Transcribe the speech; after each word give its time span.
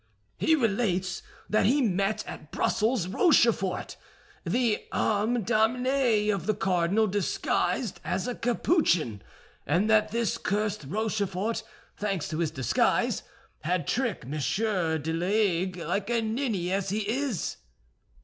"He 0.39 0.55
relates 0.55 1.21
that 1.47 1.67
he 1.67 1.79
met 1.83 2.25
at 2.25 2.51
Brussels 2.51 3.05
Rochefort, 3.07 3.97
the 4.43 4.83
âme 4.91 5.45
damnée 5.45 6.33
of 6.33 6.47
the 6.47 6.55
cardinal 6.55 7.05
disguised 7.05 7.99
as 8.03 8.27
a 8.27 8.33
Capuchin, 8.33 9.21
and 9.63 9.87
that 9.91 10.09
this 10.09 10.39
cursed 10.39 10.85
Rochefort, 10.87 11.61
thanks 11.97 12.27
to 12.29 12.39
his 12.39 12.49
disguise, 12.49 13.21
had 13.59 13.85
tricked 13.87 14.25
Monsieur 14.25 14.97
de 14.97 15.13
Laigues, 15.13 15.77
like 15.77 16.09
a 16.09 16.19
ninny 16.19 16.71
as 16.71 16.89
he 16.89 17.07
is." 17.07 17.57